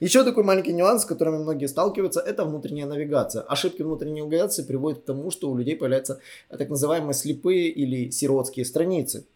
Еще 0.00 0.24
такой 0.24 0.42
маленький 0.42 0.72
нюанс, 0.72 1.02
с 1.02 1.06
которым 1.06 1.42
многие 1.42 1.66
сталкиваются, 1.66 2.20
это 2.20 2.44
внутренняя 2.44 2.86
навигация. 2.86 3.42
Ошибки 3.42 3.82
внутренней 3.82 4.22
навигации 4.22 4.64
приводят 4.64 5.02
к 5.02 5.04
тому, 5.04 5.30
что 5.30 5.50
у 5.50 5.56
людей 5.56 5.76
появляются 5.76 6.18
так 6.48 6.68
называемые 6.68 7.14
слепые 7.14 7.68
или 7.68 8.10
сиротские 8.10 8.66
страницы. 8.66 9.26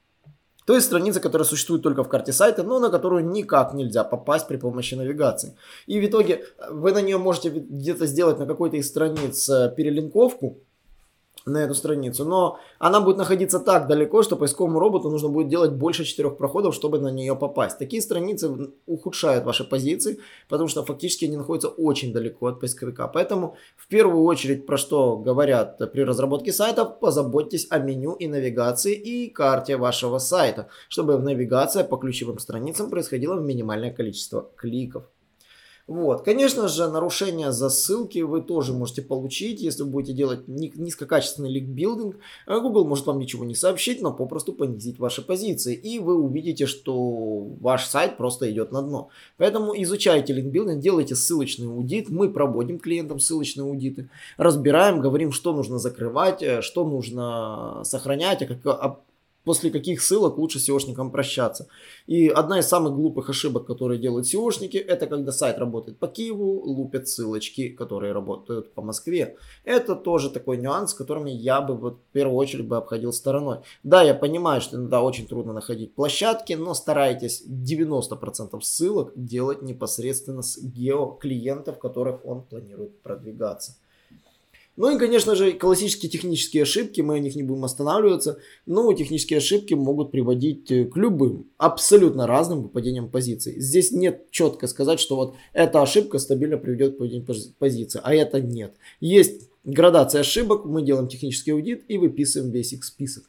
То 0.66 0.75
есть 0.75 0.87
страница, 0.87 1.20
которая 1.20 1.47
существует 1.47 1.82
только 1.82 2.02
в 2.02 2.08
карте 2.08 2.32
сайта, 2.32 2.62
но 2.62 2.78
на 2.80 2.90
которую 2.90 3.25
никак 3.30 3.73
нельзя 3.75 4.04
попасть 4.04 4.49
при 4.49 4.56
помощи 4.58 4.97
навигации. 4.97 5.56
И 5.87 6.00
в 6.00 6.04
итоге 6.04 6.44
вы 6.70 6.92
на 6.92 7.00
нее 7.00 7.16
можете 7.16 7.49
где-то 7.50 8.06
сделать 8.06 8.38
на 8.38 8.47
какой-то 8.47 8.76
из 8.76 8.88
страниц 8.88 9.49
э, 9.49 9.73
перелинковку, 9.75 10.58
на 11.48 11.58
эту 11.58 11.74
страницу, 11.74 12.24
но 12.24 12.58
она 12.78 13.00
будет 13.00 13.16
находиться 13.16 13.60
так 13.60 13.86
далеко, 13.86 14.22
что 14.22 14.36
поисковому 14.36 14.78
роботу 14.78 15.10
нужно 15.10 15.28
будет 15.28 15.48
делать 15.48 15.72
больше 15.72 16.04
четырех 16.04 16.36
проходов, 16.36 16.74
чтобы 16.74 16.98
на 16.98 17.10
нее 17.10 17.34
попасть. 17.36 17.78
Такие 17.78 18.02
страницы 18.02 18.70
ухудшают 18.86 19.44
ваши 19.44 19.64
позиции, 19.64 20.18
потому 20.48 20.68
что 20.68 20.84
фактически 20.84 21.26
они 21.26 21.36
находятся 21.36 21.68
очень 21.68 22.12
далеко 22.12 22.46
от 22.46 22.60
поисковика. 22.60 23.08
Поэтому 23.08 23.56
в 23.76 23.88
первую 23.88 24.24
очередь, 24.24 24.66
про 24.66 24.76
что 24.76 25.16
говорят 25.16 25.78
при 25.92 26.02
разработке 26.02 26.52
сайта, 26.52 26.84
позаботьтесь 26.84 27.66
о 27.70 27.78
меню 27.78 28.14
и 28.14 28.26
навигации 28.26 28.94
и 28.94 29.30
карте 29.30 29.76
вашего 29.76 30.18
сайта, 30.18 30.68
чтобы 30.88 31.18
навигация 31.18 31.84
по 31.84 31.96
ключевым 31.96 32.38
страницам 32.38 32.90
происходила 32.90 33.36
в 33.36 33.42
минимальное 33.42 33.92
количество 33.92 34.50
кликов. 34.56 35.04
Вот. 35.88 36.23
Конечно 36.23 36.68
же, 36.68 36.87
нарушение 36.87 37.50
засылки 37.50 38.18
вы 38.18 38.42
тоже 38.42 38.75
можете 38.75 39.00
получить, 39.00 39.62
если 39.62 39.85
вы 39.85 39.88
будете 39.88 40.12
делать 40.12 40.47
низкокачественный 40.47 41.50
ликбилдинг. 41.50 42.16
А 42.45 42.61
Google 42.61 42.85
может 42.85 43.07
вам 43.07 43.18
ничего 43.18 43.47
не 43.47 43.54
сообщить, 43.54 44.02
но 44.02 44.12
попросту 44.12 44.52
понизить 44.52 44.99
ваши 44.99 45.23
позиции. 45.23 45.75
И 45.75 45.99
вы 45.99 46.21
увидите, 46.21 46.66
что 46.66 47.49
ваш 47.61 47.87
сайт 47.87 48.18
просто 48.18 48.52
идет 48.52 48.71
на 48.71 48.83
дно. 48.83 49.09
Поэтому 49.38 49.73
изучайте 49.83 50.35
линкбилдинг, 50.35 50.78
делайте 50.78 51.14
ссылочный 51.16 51.68
аудит. 51.68 52.11
Мы 52.11 52.30
проводим 52.30 52.78
клиентам 52.78 53.18
ссылочные 53.18 53.64
аудиты. 53.64 54.11
Разбираем, 54.37 55.00
говорим, 55.00 55.33
что 55.33 55.54
нужно 55.54 55.78
закрывать, 55.78 56.42
э, 56.42 56.61
что 56.61 56.87
нужно 56.87 57.80
сохранять, 57.85 58.42
а, 58.42 58.47
как, 58.47 58.59
а 58.66 59.00
после 59.48 59.70
каких 59.70 60.02
ссылок 60.02 60.36
лучше 60.36 60.58
SEOшникам 60.58 61.10
прощаться. 61.10 61.68
И 62.06 62.28
одна 62.28 62.58
из 62.58 62.68
самых 62.68 62.92
глупых 62.92 63.30
ошибок, 63.30 63.64
которые 63.64 63.98
делают 63.98 64.26
SEOшники, 64.26 64.76
это 64.76 65.06
когда 65.06 65.32
сайт 65.32 65.56
работает 65.58 65.98
по 65.98 66.06
Киеву, 66.06 66.60
лупят 66.66 67.08
ссылочки, 67.08 67.70
которые 67.70 68.12
работают 68.12 68.74
по 68.74 68.82
Москве. 68.82 69.36
Это 69.64 69.96
тоже 69.96 70.28
такой 70.28 70.58
нюанс, 70.58 70.92
которыми 70.92 71.30
я 71.30 71.62
бы 71.62 71.74
вот 71.76 71.94
в 71.94 72.12
первую 72.12 72.36
очередь 72.36 72.66
бы 72.66 72.76
обходил 72.76 73.10
стороной. 73.10 73.60
Да, 73.82 74.02
я 74.02 74.12
понимаю, 74.14 74.60
что 74.60 74.76
иногда 74.76 75.00
очень 75.00 75.26
трудно 75.26 75.54
находить 75.54 75.94
площадки, 75.94 76.52
но 76.52 76.74
старайтесь 76.74 77.42
90% 77.48 78.60
ссылок 78.60 79.12
делать 79.16 79.62
непосредственно 79.62 80.42
с 80.42 80.58
геоклиентов, 80.58 81.78
которых 81.78 82.26
он 82.26 82.42
планирует 82.42 83.00
продвигаться. 83.00 83.76
Ну 84.78 84.94
и, 84.94 84.99
конечно 84.99 85.35
же, 85.35 85.54
классические 85.54 86.08
технические 86.08 86.62
ошибки, 86.62 87.00
мы 87.00 87.16
о 87.16 87.18
них 87.18 87.35
не 87.35 87.42
будем 87.42 87.64
останавливаться, 87.64 88.38
но 88.64 88.92
технические 88.92 89.38
ошибки 89.38 89.75
могут 89.75 90.12
приводить 90.12 90.70
э, 90.70 90.85
к 90.85 90.97
любым, 90.97 91.50
абсолютно 91.56 92.28
разным 92.28 92.62
выпадениям 92.62 93.11
позиций. 93.11 93.61
Здесь 93.61 93.90
нет 93.90 94.30
четко 94.30 94.68
сказать, 94.68 95.00
что 95.00 95.16
вот 95.16 95.35
эта 95.52 95.82
ошибка 95.82 96.20
стабильно 96.20 96.58
приведет 96.58 96.97
к 96.97 97.00
выпадению 97.00 97.26
позиции, 97.58 98.00
а 98.04 98.14
это 98.14 98.40
нет. 98.40 98.76
Есть 99.00 99.50
градация 99.64 100.20
ошибок, 100.20 100.64
мы 100.64 100.82
делаем 100.82 101.08
технический 101.08 101.50
аудит 101.50 101.82
и 101.88 101.99
выписываем 101.99 102.52
весь 102.52 102.73
их 102.73 102.85
список. 102.85 103.25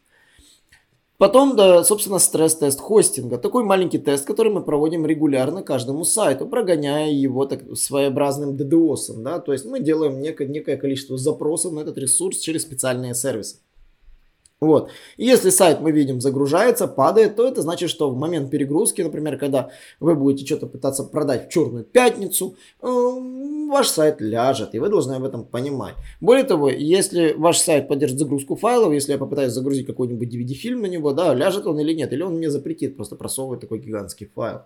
Потом, 1.19 1.57
да, 1.57 1.83
собственно, 1.83 2.17
стресс-тест 2.17 2.79
хостинга. 2.79 3.37
Такой 3.37 3.65
маленький 3.65 3.97
тест, 3.97 4.25
который 4.25 4.53
мы 4.53 4.63
проводим 4.63 5.05
регулярно 5.05 5.63
каждому 5.63 6.05
сайту, 6.05 6.47
прогоняя 6.47 7.11
его 7.11 7.45
так, 7.45 7.75
своеобразным 7.75 8.55
DDoS. 8.55 9.21
Да? 9.21 9.39
То 9.39 9.51
есть 9.51 9.65
мы 9.65 9.81
делаем 9.81 10.21
некое, 10.21 10.47
некое 10.47 10.77
количество 10.77 11.17
запросов 11.17 11.73
на 11.73 11.81
этот 11.81 11.97
ресурс 11.97 12.37
через 12.39 12.61
специальные 12.61 13.15
сервисы. 13.15 13.57
Вот. 14.61 14.91
И 15.15 15.25
если 15.25 15.51
сайт, 15.51 15.79
мы 15.79 15.91
видим, 15.91 16.19
загружается, 16.19 16.87
падает, 16.87 17.37
то 17.37 17.47
это 17.47 17.61
значит, 17.61 17.89
что 17.89 18.09
в 18.09 18.17
момент 18.17 18.51
перегрузки, 18.51 19.01
например, 19.01 19.37
когда 19.37 19.69
вы 20.01 20.15
будете 20.15 20.45
что-то 20.45 20.67
пытаться 20.67 21.05
продать 21.05 21.47
в 21.47 21.49
черную 21.49 21.85
пятницу, 21.85 22.55
э, 22.81 22.87
ваш 23.69 23.87
сайт 23.87 24.19
ляжет, 24.19 24.75
и 24.75 24.79
вы 24.79 24.89
должны 24.89 25.13
об 25.13 25.23
этом 25.23 25.45
понимать. 25.45 25.95
Более 26.19 26.43
того, 26.43 26.69
если 26.69 27.33
ваш 27.37 27.59
сайт 27.59 27.87
поддержит 27.87 28.19
загрузку 28.19 28.55
файлов, 28.55 28.91
если 28.93 29.13
я 29.13 29.17
попытаюсь 29.17 29.53
загрузить 29.53 29.87
какой-нибудь 29.87 30.27
DVD-фильм 30.27 30.81
на 30.81 30.87
него, 30.87 31.13
да, 31.13 31.33
ляжет 31.33 31.65
он 31.65 31.79
или 31.79 31.93
нет, 31.93 32.11
или 32.11 32.21
он 32.21 32.35
мне 32.35 32.49
запретит 32.49 32.97
просто 32.97 33.15
просовывать 33.15 33.61
такой 33.61 33.79
гигантский 33.79 34.29
файл. 34.35 34.63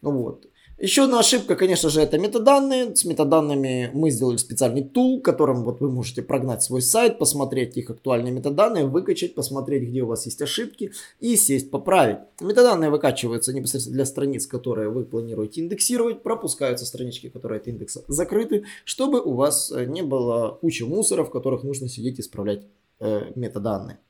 Вот. 0.00 0.46
Еще 0.82 1.04
одна 1.04 1.20
ошибка, 1.20 1.54
конечно 1.54 1.90
же, 1.90 2.00
это 2.00 2.18
метаданные. 2.18 2.96
С 2.96 3.04
метаданными 3.04 3.92
мы 3.94 4.10
сделали 4.10 4.36
специальный 4.36 4.82
тул, 4.82 5.22
которым 5.22 5.62
вот 5.62 5.80
вы 5.80 5.88
можете 5.88 6.22
прогнать 6.22 6.64
свой 6.64 6.82
сайт, 6.82 7.20
посмотреть 7.20 7.76
их 7.76 7.88
актуальные 7.88 8.32
метаданные, 8.32 8.86
выкачать, 8.86 9.36
посмотреть, 9.36 9.88
где 9.88 10.02
у 10.02 10.08
вас 10.08 10.26
есть 10.26 10.42
ошибки 10.42 10.90
и 11.20 11.36
сесть 11.36 11.70
поправить. 11.70 12.18
Метаданные 12.40 12.90
выкачиваются 12.90 13.52
непосредственно 13.52 13.94
для 13.94 14.04
страниц, 14.04 14.48
которые 14.48 14.88
вы 14.88 15.04
планируете 15.04 15.60
индексировать, 15.60 16.24
пропускаются 16.24 16.84
странички, 16.84 17.28
которые 17.28 17.60
от 17.60 17.68
индекса 17.68 18.02
закрыты, 18.08 18.64
чтобы 18.84 19.20
у 19.20 19.34
вас 19.34 19.70
э, 19.70 19.84
не 19.84 20.02
было 20.02 20.58
кучи 20.60 20.82
мусора, 20.82 21.22
в 21.22 21.30
которых 21.30 21.62
нужно 21.62 21.88
сидеть 21.88 22.18
и 22.18 22.22
исправлять 22.22 22.62
э, 22.98 23.30
метаданные. 23.36 24.00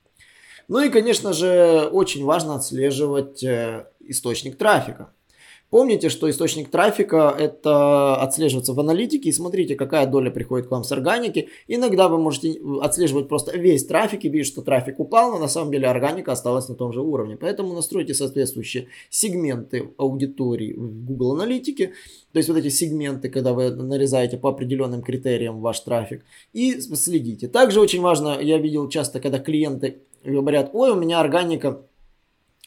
Ну 0.69 0.81
и, 0.81 0.89
конечно 0.89 1.35
же, 1.35 1.91
очень 1.93 2.25
важно 2.25 2.55
отслеживать 2.55 3.45
э, 3.45 3.89
источник 4.01 4.57
трафика. 4.57 5.13
Помните, 5.73 6.11
что 6.11 6.29
источник 6.29 6.69
трафика 6.69 7.35
это 7.37 8.17
отслеживается 8.17 8.75
в 8.75 8.81
аналитике 8.81 9.31
и 9.31 9.33
смотрите, 9.33 9.75
какая 9.75 10.07
доля 10.07 10.31
приходит 10.31 10.67
к 10.67 10.71
вам 10.71 10.85
с 10.85 10.93
органики. 10.93 11.49
Иногда 11.67 12.09
вы 12.09 12.19
можете 12.19 12.61
отслеживать 12.83 13.27
просто 13.27 13.57
весь 13.57 13.87
трафик 13.87 14.27
и 14.27 14.29
видеть, 14.29 14.49
что 14.49 14.61
трафик 14.61 15.01
упал, 15.01 15.33
но 15.33 15.39
на 15.39 15.49
самом 15.49 15.73
деле 15.73 15.89
органика 15.89 16.33
осталась 16.33 16.69
на 16.69 16.75
том 16.75 16.93
же 16.93 17.01
уровне. 17.01 17.39
Поэтому 17.41 17.73
настройте 17.73 18.13
соответствующие 18.13 18.89
сегменты 19.09 19.89
аудитории 19.97 20.75
в 20.75 21.07
Google 21.07 21.37
аналитике. 21.37 21.95
То 22.33 22.37
есть 22.37 22.51
вот 22.51 22.59
эти 22.59 22.69
сегменты, 22.69 23.31
когда 23.31 23.55
вы 23.55 23.71
нарезаете 23.71 24.37
по 24.37 24.51
определенным 24.51 25.01
критериям 25.01 25.63
ваш 25.63 25.81
трафик 25.81 26.23
и 26.53 26.83
следите. 26.83 27.49
Также 27.49 27.81
очень 27.81 28.03
важно, 28.03 28.39
я 28.39 28.59
видел 28.59 28.91
часто, 28.91 29.21
когда 29.21 29.39
клиенты 29.39 30.03
говорят, 30.23 30.69
ой, 30.75 30.91
у 30.91 30.97
меня 30.97 31.19
органика 31.19 31.87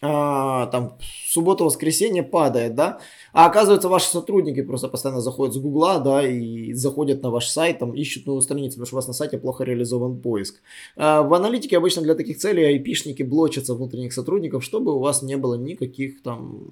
а, 0.01 0.67
там 0.67 0.97
суббота-воскресенье 1.29 2.21
падает, 2.21 2.75
да, 2.75 2.99
а 3.31 3.45
оказывается 3.45 3.87
ваши 3.87 4.07
сотрудники 4.07 4.61
просто 4.61 4.89
постоянно 4.89 5.21
заходят 5.21 5.55
с 5.55 5.57
гугла, 5.57 5.99
да, 5.99 6.27
и 6.27 6.73
заходят 6.73 7.23
на 7.23 7.29
ваш 7.29 7.47
сайт, 7.47 7.79
там 7.79 7.93
ищут 7.93 8.25
новую 8.25 8.41
страницу, 8.41 8.73
потому 8.73 8.85
что 8.87 8.95
у 8.95 8.97
вас 8.97 9.07
на 9.07 9.13
сайте 9.13 9.37
плохо 9.37 9.63
реализован 9.63 10.19
поиск. 10.21 10.61
А 10.97 11.21
в 11.21 11.33
аналитике 11.33 11.77
обычно 11.77 12.01
для 12.01 12.15
таких 12.15 12.37
целей 12.37 12.65
айпишники 12.65 13.23
блочатся 13.23 13.73
внутренних 13.73 14.13
сотрудников, 14.13 14.63
чтобы 14.63 14.93
у 14.93 14.99
вас 14.99 15.21
не 15.21 15.37
было 15.37 15.55
никаких 15.55 16.21
там 16.23 16.67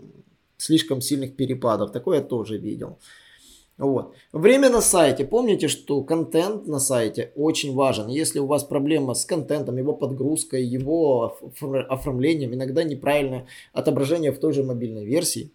слишком 0.58 1.02
сильных 1.02 1.36
перепадов. 1.36 1.92
Такое 1.92 2.18
я 2.18 2.24
тоже 2.24 2.58
видел. 2.58 3.00
Вот. 3.78 4.14
Время 4.32 4.70
на 4.70 4.82
сайте. 4.82 5.26
Помните, 5.26 5.68
что 5.68 6.04
контент 6.04 6.68
на 6.68 6.80
сайте 6.80 7.32
очень 7.36 7.74
важен. 7.74 8.08
Если 8.08 8.40
у 8.40 8.46
вас 8.46 8.64
проблема 8.64 9.14
с 9.16 9.26
контентом, 9.26 9.78
его 9.78 9.94
подгрузкой, 9.94 10.64
его 10.64 11.38
оформлением, 11.90 12.54
иногда 12.54 12.84
неправильное 12.84 13.48
отображение 13.74 14.32
в 14.32 14.40
той 14.40 14.54
же 14.54 14.64
мобильной 14.64 15.06
версии, 15.06 15.52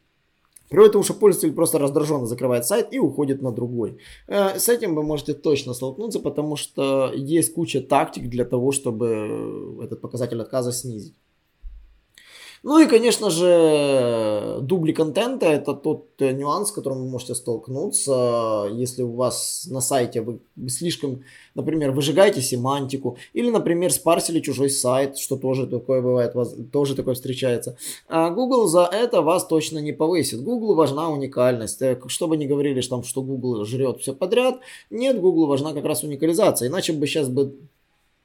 Приводит 0.68 0.90
к 0.90 0.92
тому, 0.92 1.04
что 1.04 1.14
пользователь 1.14 1.54
просто 1.54 1.78
раздраженно 1.78 2.26
закрывает 2.26 2.66
сайт 2.66 2.88
и 2.90 2.98
уходит 2.98 3.40
на 3.40 3.52
другой. 3.52 3.98
Э, 4.26 4.58
с 4.58 4.68
этим 4.68 4.94
вы 4.94 5.02
можете 5.02 5.32
точно 5.32 5.72
столкнуться, 5.72 6.20
потому 6.20 6.56
что 6.56 7.10
есть 7.14 7.54
куча 7.54 7.80
тактик 7.80 8.28
для 8.28 8.44
того, 8.44 8.70
чтобы 8.72 9.78
этот 9.82 10.02
показатель 10.02 10.40
отказа 10.42 10.72
снизить. 10.72 11.14
Ну 12.62 12.80
и, 12.80 12.86
конечно 12.86 13.30
же, 13.30 14.58
дубли 14.60 14.92
контента 14.92 15.46
это 15.46 15.74
тот 15.74 16.08
э, 16.18 16.32
нюанс, 16.32 16.68
с 16.68 16.72
которым 16.72 16.98
вы 16.98 17.08
можете 17.08 17.34
столкнуться, 17.34 18.68
если 18.72 19.02
у 19.02 19.14
вас 19.14 19.66
на 19.70 19.80
сайте 19.80 20.20
вы 20.20 20.40
слишком, 20.68 21.22
например, 21.54 21.92
выжигаете 21.92 22.40
семантику, 22.40 23.16
или, 23.32 23.50
например, 23.50 23.92
спарсили 23.92 24.40
чужой 24.40 24.70
сайт, 24.70 25.18
что 25.18 25.36
тоже 25.36 25.66
такое 25.66 26.02
бывает, 26.02 26.34
тоже 26.72 26.94
такое 26.94 27.14
встречается. 27.14 27.76
А 28.08 28.30
Google 28.30 28.66
за 28.66 28.84
это 28.84 29.22
вас 29.22 29.46
точно 29.46 29.78
не 29.78 29.92
повысит. 29.92 30.42
Google 30.42 30.74
важна 30.74 31.10
уникальность. 31.10 31.80
Э, 31.82 32.00
что 32.06 32.28
бы 32.28 32.36
ни 32.36 32.46
говорили, 32.46 32.80
что, 32.80 32.96
там, 32.96 33.04
что 33.04 33.22
Google 33.22 33.64
жрет 33.64 34.00
все 34.00 34.14
подряд, 34.14 34.58
нет, 34.90 35.20
Google 35.20 35.46
важна 35.46 35.72
как 35.72 35.84
раз 35.84 36.02
уникализация. 36.02 36.68
Иначе 36.68 36.92
бы 36.92 37.06
сейчас 37.06 37.28
бы 37.28 37.54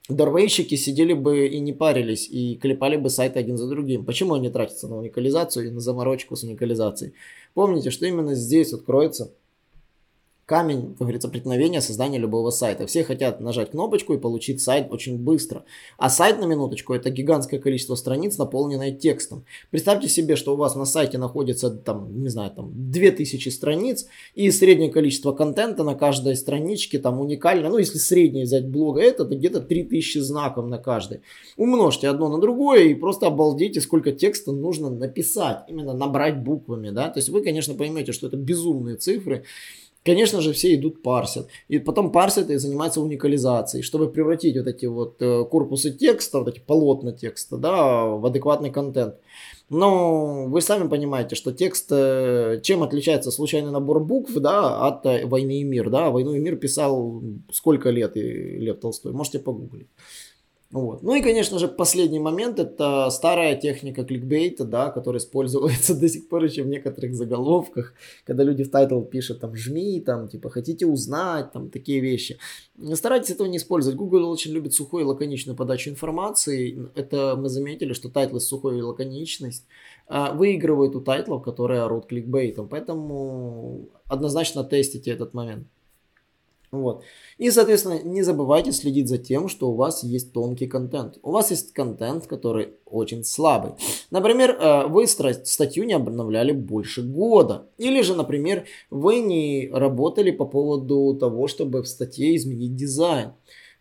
Дорвейщики 0.09 0.75
сидели 0.75 1.13
бы 1.13 1.47
и 1.47 1.59
не 1.59 1.71
парились, 1.71 2.27
и 2.29 2.55
клепали 2.55 2.97
бы 2.97 3.09
сайты 3.09 3.39
один 3.39 3.57
за 3.57 3.69
другим. 3.69 4.03
Почему 4.03 4.33
они 4.33 4.49
тратятся 4.49 4.89
на 4.89 4.97
уникализацию 4.97 5.67
и 5.67 5.71
на 5.71 5.79
заморочку 5.79 6.35
с 6.35 6.43
уникализацией? 6.43 7.13
Помните, 7.53 7.89
что 7.89 8.05
именно 8.05 8.35
здесь 8.35 8.73
откроется 8.73 9.33
камень, 10.45 10.89
как 10.89 10.99
говорится, 10.99 11.29
преткновения 11.29 11.81
создания 11.81 12.17
любого 12.17 12.49
сайта. 12.49 12.85
Все 12.85 13.03
хотят 13.03 13.39
нажать 13.39 13.71
кнопочку 13.71 14.13
и 14.13 14.17
получить 14.17 14.61
сайт 14.61 14.87
очень 14.91 15.17
быстро. 15.17 15.63
А 15.97 16.09
сайт, 16.09 16.39
на 16.39 16.45
минуточку, 16.45 16.93
это 16.93 17.09
гигантское 17.09 17.59
количество 17.59 17.95
страниц, 17.95 18.37
наполненное 18.37 18.91
текстом. 18.91 19.45
Представьте 19.71 20.09
себе, 20.09 20.35
что 20.35 20.53
у 20.53 20.57
вас 20.57 20.75
на 20.75 20.85
сайте 20.85 21.17
находится, 21.17 21.69
там, 21.69 22.21
не 22.21 22.29
знаю, 22.29 22.51
там, 22.51 22.71
2000 22.91 23.49
страниц, 23.49 24.05
и 24.35 24.51
среднее 24.51 24.91
количество 24.91 25.31
контента 25.31 25.83
на 25.83 25.95
каждой 25.95 26.35
страничке 26.35 26.99
там 26.99 27.21
уникально. 27.21 27.69
Ну, 27.69 27.77
если 27.77 27.97
среднее 27.97 28.43
взять 28.43 28.67
блога, 28.67 29.01
это, 29.01 29.25
то 29.25 29.35
где-то 29.35 29.61
3000 29.61 30.19
знаков 30.19 30.67
на 30.67 30.77
каждой. 30.77 31.21
Умножьте 31.55 32.09
одно 32.09 32.27
на 32.27 32.39
другое 32.39 32.83
и 32.83 32.93
просто 32.93 33.27
обалдейте, 33.27 33.79
сколько 33.79 34.11
текста 34.11 34.51
нужно 34.51 34.89
написать, 34.89 35.63
именно 35.69 35.93
набрать 35.93 36.43
буквами, 36.43 36.89
да. 36.89 37.09
То 37.09 37.19
есть 37.19 37.29
вы, 37.29 37.41
конечно, 37.41 37.75
поймете, 37.75 38.11
что 38.11 38.27
это 38.27 38.35
безумные 38.35 38.97
цифры, 38.97 39.45
Конечно 40.05 40.41
же, 40.41 40.51
все 40.51 40.75
идут 40.75 41.01
парсят. 41.01 41.47
И 41.69 41.79
потом 41.79 42.11
парсят 42.11 42.49
и 42.49 42.57
занимаются 42.57 42.99
уникализацией, 42.99 43.83
чтобы 43.83 44.11
превратить 44.11 44.57
вот 44.57 44.67
эти 44.67 44.85
вот 44.85 45.21
э, 45.21 45.45
корпусы 45.45 45.91
текста, 45.91 46.39
вот 46.39 46.49
эти 46.49 46.59
полотна 46.59 47.13
текста, 47.13 47.57
да, 47.57 48.05
в 48.05 48.25
адекватный 48.25 48.69
контент. 48.69 49.15
Но 49.69 50.45
вы 50.47 50.61
сами 50.61 50.89
понимаете, 50.89 51.35
что 51.35 51.53
текст, 51.53 51.87
э, 51.91 52.59
чем 52.63 52.83
отличается 52.83 53.31
случайный 53.31 53.71
набор 53.71 54.01
букв, 54.01 54.33
да, 54.33 54.85
от 54.85 55.05
э, 55.05 55.25
«Войны 55.25 55.61
и 55.61 55.63
мир», 55.63 55.89
да. 55.89 56.09
«Войну 56.09 56.33
и 56.33 56.39
мир» 56.39 56.57
писал 56.57 57.23
сколько 57.49 57.89
лет 57.89 58.17
и 58.17 58.21
Лев 58.59 58.81
Толстой, 58.81 59.13
можете 59.13 59.39
погуглить. 59.39 59.87
Вот. 60.73 61.03
Ну 61.03 61.13
и, 61.13 61.21
конечно 61.21 61.59
же, 61.59 61.67
последний 61.67 62.17
момент 62.17 62.57
это 62.57 63.07
старая 63.11 63.55
техника 63.55 64.03
кликбейта, 64.03 64.65
да, 64.65 64.89
которая 64.89 65.21
используется 65.21 65.93
до 65.99 66.09
сих 66.09 66.27
пор 66.27 66.45
еще 66.45 66.63
в 66.63 66.67
некоторых 66.67 67.13
заголовках, 67.13 67.93
когда 68.25 68.43
люди 68.43 68.63
в 68.63 68.71
title 68.71 69.01
пишут 69.01 69.39
там 69.39 69.55
жми, 69.55 70.01
там 70.01 70.27
типа 70.27 70.49
хотите 70.49 70.87
узнать, 70.87 71.51
там 71.51 71.69
такие 71.69 71.99
вещи. 71.99 72.39
Старайтесь 72.95 73.29
этого 73.29 73.45
не 73.45 73.57
использовать. 73.57 73.99
Google 73.99 74.27
очень 74.27 74.51
любит 74.51 74.73
сухую 74.73 75.03
и 75.03 75.07
лаконичную 75.07 75.55
подачу 75.55 75.91
информации. 75.91 76.89
Это 76.95 77.35
мы 77.37 77.49
заметили, 77.49 77.93
что 77.93 78.09
title 78.09 78.34
ы 78.34 78.39
с 78.39 78.47
сухой 78.47 78.79
и 78.79 78.81
лаконичность 78.81 79.67
а, 80.07 80.33
выигрывают 80.33 80.95
у 80.95 81.01
title 81.01 81.27
ов, 81.28 81.43
которые 81.43 81.81
орут 81.83 82.07
кликбейтом. 82.07 82.67
Поэтому 82.67 83.89
однозначно 84.07 84.63
тестите 84.63 85.11
этот 85.11 85.35
момент. 85.35 85.67
Вот. 86.73 87.03
И, 87.37 87.51
соответственно, 87.51 88.01
не 88.03 88.23
забывайте 88.23 88.71
следить 88.71 89.07
за 89.07 89.19
тем, 89.19 89.47
что 89.47 89.69
у 89.69 89.75
вас 89.75 90.03
есть 90.03 90.33
тонкий 90.33 90.65
контент. 90.65 91.19
У 91.21 91.31
вас 91.31 91.51
есть 91.51 91.71
контент, 91.71 92.25
который 92.25 92.69
очень 92.87 93.23
слабый. 93.23 93.73
Например, 94.09 94.57
э, 94.59 94.87
вы 94.87 95.05
статью 95.05 95.83
не 95.83 95.93
обновляли 95.93 96.51
больше 96.51 97.03
года. 97.03 97.67
Или 97.77 98.01
же, 98.01 98.15
например, 98.15 98.65
вы 98.89 99.19
не 99.19 99.69
работали 99.71 100.31
по 100.31 100.45
поводу 100.45 101.15
того, 101.19 101.47
чтобы 101.47 101.83
в 101.83 101.87
статье 101.87 102.35
изменить 102.35 102.75
дизайн. 102.75 103.33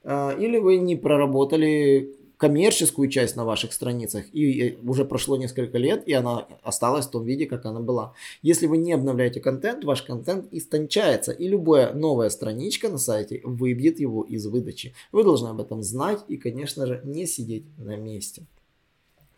Э, 0.05 0.37
или 0.39 0.59
вы 0.59 0.77
не 0.77 0.95
проработали 0.95 2.15
коммерческую 2.43 3.09
часть 3.09 3.37
на 3.37 3.45
ваших 3.45 3.73
страницах, 3.73 4.25
и 4.33 4.77
уже 4.83 5.05
прошло 5.05 5.37
несколько 5.37 5.79
лет, 5.79 6.03
и 6.09 6.13
она 6.13 6.49
осталась 6.65 7.07
в 7.07 7.11
том 7.11 7.25
виде, 7.25 7.47
как 7.47 7.67
она 7.67 7.79
была. 7.79 8.15
Если 8.43 8.67
вы 8.67 8.79
не 8.79 8.93
обновляете 8.93 9.39
контент, 9.39 9.85
ваш 9.85 10.03
контент 10.03 10.49
истончается, 10.51 11.31
и 11.31 11.47
любая 11.47 11.95
новая 11.95 12.31
страничка 12.31 12.89
на 12.89 12.99
сайте 12.99 13.43
выбьет 13.45 14.01
его 14.01 14.25
из 14.25 14.45
выдачи. 14.47 14.93
Вы 15.13 15.23
должны 15.23 15.51
об 15.51 15.61
этом 15.61 15.85
знать 15.85 16.19
и, 16.27 16.37
конечно 16.37 16.85
же, 16.85 17.01
не 17.05 17.27
сидеть 17.27 17.67
на 17.79 17.97
месте. 17.97 18.43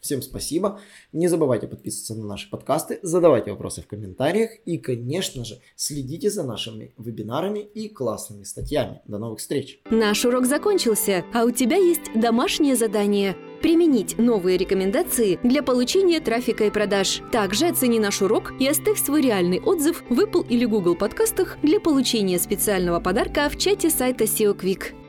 Всем 0.05 0.21
спасибо. 0.21 0.81
Не 1.15 1.29
забывайте 1.29 1.67
подписываться 1.67 2.15
на 2.15 2.27
наши 2.27 2.51
подкасты, 2.51 2.99
задавайте 3.01 3.53
вопросы 3.53 3.81
в 3.81 3.87
комментариях 3.87 4.51
и, 4.67 4.77
конечно 4.77 5.47
же, 5.47 5.61
следите 5.77 6.29
за 6.31 6.43
нашими 6.43 6.93
вебинарами 6.99 7.61
и 7.61 7.89
классными 7.89 8.45
статьями. 8.45 9.01
До 9.07 9.17
новых 9.17 9.39
встреч! 9.39 9.81
Наш 9.91 10.27
урок 10.27 10.45
закончился, 10.45 11.25
а 11.33 11.45
у 11.45 11.51
тебя 11.51 11.79
есть 11.79 12.13
домашнее 12.15 12.77
задание– 12.77 13.35
применить 13.63 14.19
новые 14.19 14.59
рекомендации 14.59 15.39
для 15.43 15.63
получения 15.63 16.21
трафика 16.21 16.64
и 16.64 16.71
продаж. 16.71 17.23
Также 17.33 17.69
оцени 17.69 17.99
наш 17.99 18.21
урок 18.21 18.53
и 18.61 18.69
оставь 18.69 19.03
свой 19.03 19.23
реальный 19.23 19.59
отзыв 19.59 20.05
в 20.11 20.21
Apple 20.21 20.47
или 20.47 20.67
Google 20.67 20.97
подкастах 20.97 21.57
для 21.62 21.81
получения 21.81 22.38
специального 22.38 23.01
подарка 23.01 23.49
в 23.49 23.57
чате 23.57 23.88
сайта 23.88 24.25
SEO 24.25 24.55
Quick. 24.55 25.04